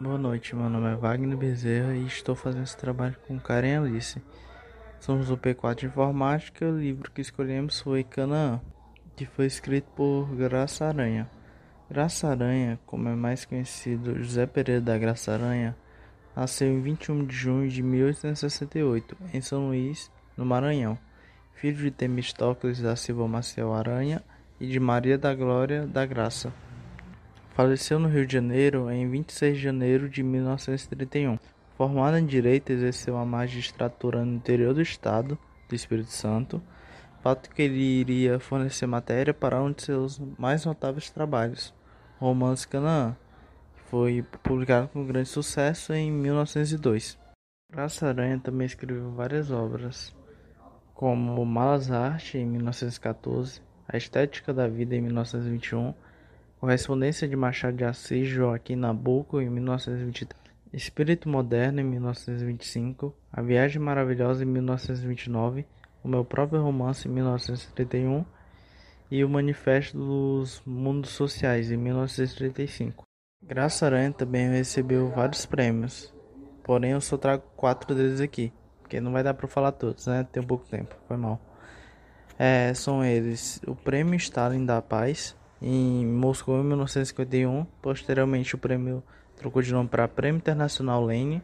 [0.00, 4.18] Boa noite, meu nome é Wagner Bezerra e estou fazendo esse trabalho com Karen Alice.
[4.98, 8.62] Somos o P4 de Informática, o livro que escolhemos foi Canaã,
[9.14, 11.30] que foi escrito por Graça Aranha.
[11.90, 15.76] Graça Aranha, como é mais conhecido José Pereira da Graça Aranha,
[16.34, 20.96] nasceu em 21 de junho de 1868, em São Luís, no Maranhão,
[21.52, 24.22] filho de Temistocles da Silva Maciel Aranha
[24.58, 26.50] e de Maria da Glória da Graça.
[27.60, 31.38] Faleceu no Rio de Janeiro em 26 de janeiro de 1931.
[31.76, 36.62] Formado em Direito, exerceu a magistratura no interior do Estado do Espírito Santo,
[37.22, 41.74] fato que ele iria fornecer matéria para um de seus mais notáveis trabalhos,
[42.18, 43.14] Romance Canaã,
[43.74, 47.18] que foi publicado com grande sucesso em 1902.
[47.70, 50.16] Graça Aranha também escreveu várias obras,
[50.94, 55.92] como Malas Arte, em 1914, A Estética da Vida, em 1921,
[56.60, 60.38] Correspondência de Machado de Assis Joaquim Nabuco, em 1923,
[60.74, 65.64] Espírito Moderno, em 1925, A Viagem Maravilhosa, em 1929,
[66.04, 68.26] O Meu Próprio Romance, em 1931
[69.10, 73.04] e O Manifesto dos Mundos Sociais, em 1935.
[73.42, 76.14] Graça Aranha também recebeu vários prêmios,
[76.62, 78.52] porém eu só trago quatro deles aqui,
[78.82, 80.28] porque não vai dar para falar todos, né?
[80.30, 81.40] Tem pouco tempo, foi mal.
[82.38, 87.64] É, são eles o Prêmio Stalin da Paz, em Moscou em 1951.
[87.82, 89.02] Posteriormente, o prêmio
[89.36, 91.42] trocou de nome para Prêmio Internacional Lênin.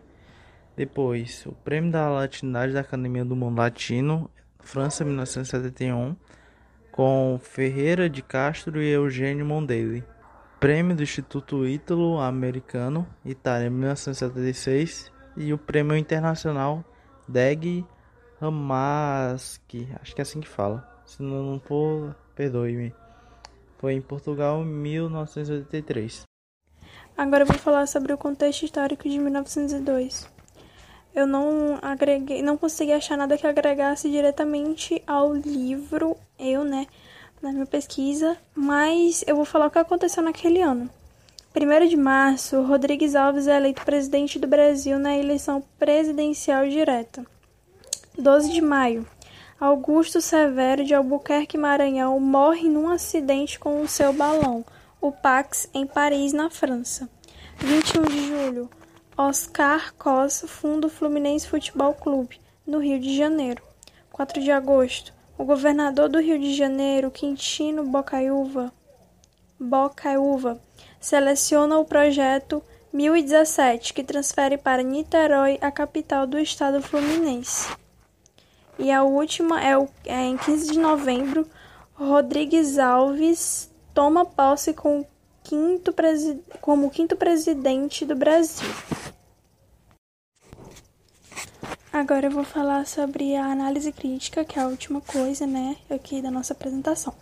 [0.76, 6.14] Depois, o Prêmio da Latinidade da Academia do Mundo Latino, França 1971,
[6.92, 10.04] com Ferreira de Castro e Eugênio Mondelli.
[10.60, 15.12] Prêmio do Instituto Ítalo-Americano, Itália 1976.
[15.36, 16.82] E o Prêmio Internacional
[17.28, 17.84] Deg
[18.40, 20.86] Ramaski, acho que é assim que fala.
[21.04, 23.05] Se não for, perdoe-me.
[23.78, 26.22] Foi em Portugal em 1983.
[27.16, 30.28] Agora vou falar sobre o contexto histórico de 1902.
[31.14, 36.86] Eu não agreguei, não consegui achar nada que agregasse diretamente ao livro, eu, né,
[37.40, 40.90] na minha pesquisa, mas eu vou falar o que aconteceu naquele ano.
[41.54, 47.24] 1 de março, Rodrigues Alves é eleito presidente do Brasil na eleição presidencial direta.
[48.18, 49.06] 12 de maio,
[49.58, 54.62] Augusto Severo de Albuquerque Maranhão morre num acidente com o seu balão,
[55.00, 57.08] o Pax, em Paris, na França.
[57.56, 58.70] 21 de julho,
[59.16, 63.62] Oscar Cos funda o Fluminense Futebol Clube, no Rio de Janeiro.
[64.12, 68.70] 4 de agosto, o governador do Rio de Janeiro, Quintino Bocaiúva,
[69.58, 70.60] Bocaiúva
[71.00, 72.62] seleciona o projeto
[72.92, 77.74] 1017, que transfere para Niterói a capital do estado fluminense.
[78.78, 81.46] E a última é, o, é em 15 de novembro,
[81.94, 85.04] Rodrigues Alves toma posse com
[85.42, 85.94] quinto
[86.60, 88.68] como quinto presidente do Brasil.
[91.92, 96.20] Agora eu vou falar sobre a análise crítica, que é a última coisa, né, aqui
[96.20, 97.14] da nossa apresentação.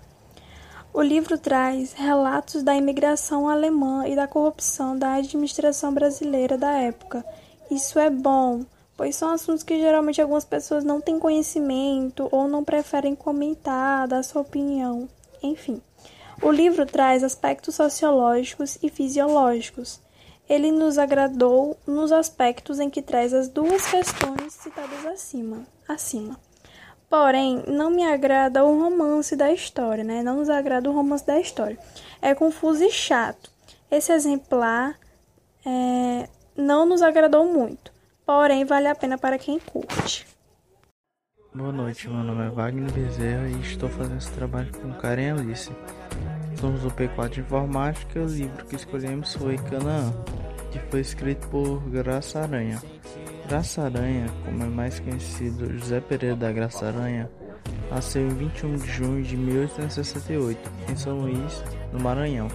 [0.92, 7.24] O livro traz relatos da imigração alemã e da corrupção da administração brasileira da época.
[7.70, 8.64] Isso é bom,
[8.96, 14.22] pois são assuntos que geralmente algumas pessoas não têm conhecimento ou não preferem comentar, dar
[14.22, 15.08] sua opinião,
[15.42, 15.82] enfim.
[16.42, 20.00] O livro traz aspectos sociológicos e fisiológicos.
[20.48, 25.64] Ele nos agradou nos aspectos em que traz as duas questões citadas acima.
[25.88, 26.38] acima.
[27.08, 30.22] Porém, não me agrada o romance da história, né?
[30.22, 31.78] Não nos agrada o romance da história.
[32.20, 33.50] É confuso e chato.
[33.90, 34.98] Esse exemplar
[35.64, 37.93] é, não nos agradou muito
[38.26, 40.26] porém vale a pena para quem curte.
[41.54, 45.70] Boa noite, meu nome é Wagner Bezerra e estou fazendo esse trabalho com Karen Alice.
[46.58, 50.12] Somos o P4 de Informática, o livro que escolhemos foi Canaã,
[50.72, 52.82] que foi escrito por Graça Aranha.
[53.46, 57.30] Graça Aranha, como é mais conhecido José Pereira da Graça Aranha,
[57.88, 60.58] nasceu em 21 de junho de 1868,
[60.90, 61.62] em São Luís,
[61.92, 62.48] no Maranhão,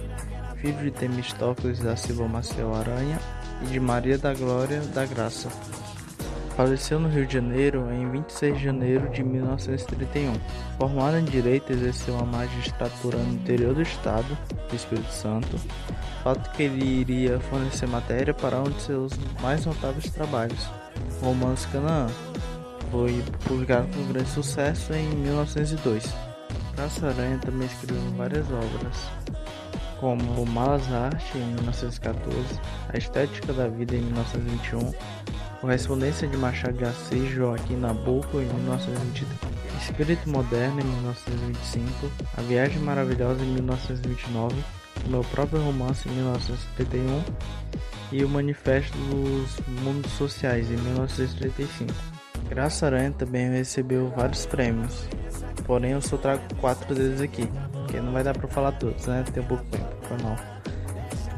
[0.56, 3.18] filho de Temistocles da Silva Maciel Aranha
[3.62, 5.48] e de Maria da Glória da Graça.
[6.56, 10.34] Faleceu no Rio de Janeiro em 26 de janeiro de 1931.
[10.78, 14.36] Formado em Direito, exerceu a magistratura no interior do Estado
[14.68, 15.56] do Espírito Santo,
[16.22, 20.68] fato que ele iria fornecer matéria para um de seus mais notáveis trabalhos,
[21.22, 22.08] Romance Canaã.
[22.90, 26.12] Foi publicado com grande sucesso em 1902.
[26.76, 29.10] Graça Aranha também escreveu várias obras,
[30.00, 32.58] como Malas Arte em 1914,
[32.88, 34.92] A Estética da Vida em 1921,
[35.60, 42.78] Correspondência de Machado de Assis Joaquim Nabuco em 1923, Espírito Moderno em 1925, A Viagem
[42.78, 44.56] Maravilhosa em 1929,
[45.04, 47.22] O Meu Próprio Romance em 1971
[48.10, 51.92] e o Manifesto dos Mundos Sociais em 1935.
[52.48, 55.06] Graça Aranha também recebeu vários prêmios,
[55.66, 59.24] porém eu só trago quatro deles aqui, porque não vai dar para falar todos, né?
[59.32, 59.89] Tem um pouco tempo,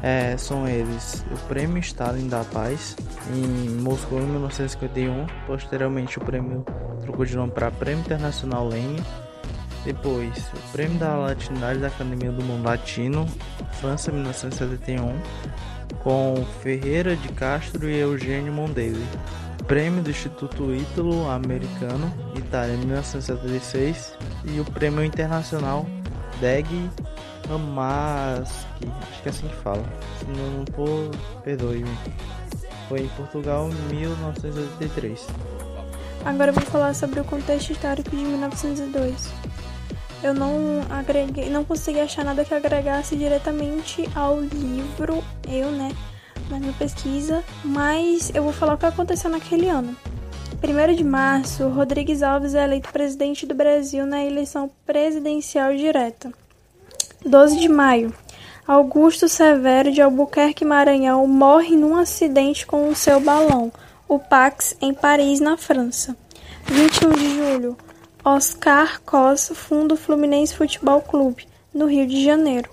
[0.01, 2.95] É, são eles o Prêmio Stalin da Paz
[3.33, 6.65] em Moscou em 1951, posteriormente o prêmio
[7.01, 9.01] trocou de nome para Prêmio Internacional Lenin,
[9.85, 13.25] depois o Prêmio da Latinidade da Academia do Mundo Latino,
[13.79, 15.17] França 1971,
[16.03, 19.05] com Ferreira de Castro e Eugênio Mondale.
[19.67, 25.85] Prêmio do Instituto Ítalo-Americano, Itália, 1976, e o Prêmio Internacional
[26.41, 26.67] Deg
[27.47, 29.83] Ramaski, acho que é assim que fala.
[30.19, 31.11] Se não for,
[31.43, 31.97] perdoe-me.
[32.87, 35.27] Foi em Portugal, em 1983.
[36.25, 39.31] Agora vou falar sobre o contexto histórico de 1902.
[40.23, 45.91] Eu não agreguei, não consegui achar nada que agregasse diretamente ao livro, eu, né,
[46.49, 49.95] na minha pesquisa, mas eu vou falar o que aconteceu naquele ano.
[50.63, 56.31] 1 de março, Rodrigues Alves é eleito presidente do Brasil na eleição presidencial direta.
[57.25, 58.13] 12 de maio,
[58.67, 63.71] Augusto Severo de Albuquerque Maranhão morre num acidente com o seu balão,
[64.09, 66.17] o Pax, em Paris, na França.
[66.65, 67.77] 21 de julho,
[68.25, 72.69] Oscar Cos funda o Fluminense Futebol Clube, no Rio de Janeiro.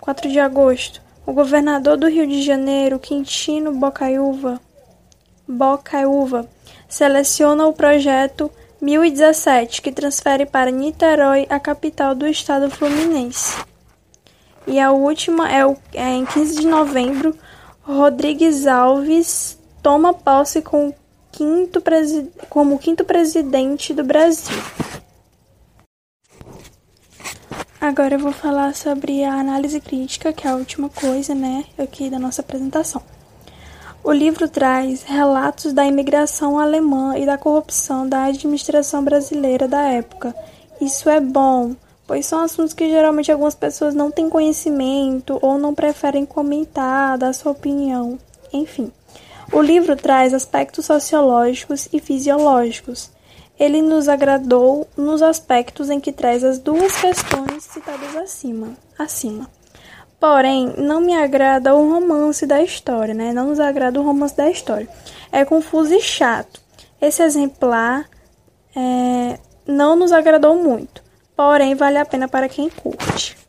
[0.00, 4.60] 4 de agosto, o governador do Rio de Janeiro, Quintino Bocaiúva,
[5.48, 6.46] Bocaiúva
[6.86, 8.50] seleciona o projeto
[8.82, 13.56] 1017, que transfere para Niterói a capital do estado fluminense.
[14.66, 17.36] E a última é, o, é em 15 de novembro,
[17.82, 20.92] Rodrigues Alves toma posse com
[21.30, 21.82] quinto
[22.48, 24.56] como quinto presidente do Brasil.
[27.80, 32.08] Agora eu vou falar sobre a análise crítica, que é a última coisa, né, aqui
[32.08, 33.02] da nossa apresentação.
[34.02, 40.34] O livro traz relatos da imigração alemã e da corrupção da administração brasileira da época.
[40.80, 41.74] Isso é bom,
[42.06, 47.32] pois são assuntos que geralmente algumas pessoas não têm conhecimento ou não preferem comentar, dar
[47.32, 48.18] sua opinião,
[48.52, 48.92] enfim.
[49.52, 53.10] O livro traz aspectos sociológicos e fisiológicos,
[53.58, 58.72] ele nos agradou nos aspectos em que traz as duas questões citadas acima.
[58.98, 59.48] acima.
[60.18, 63.32] Porém, não me agrada o romance da história, né?
[63.32, 64.88] Não nos agrada o romance da história.
[65.30, 66.60] É confuso e chato.
[67.00, 68.08] Esse exemplar
[68.74, 71.03] é, não nos agradou muito,
[71.36, 73.43] porém vale a pena para quem curte.